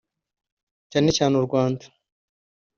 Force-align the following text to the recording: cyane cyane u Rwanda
cyane 0.91 1.09
cyane 1.17 1.33
u 1.41 1.45
Rwanda 1.47 1.85